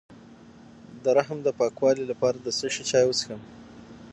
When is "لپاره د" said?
2.11-2.47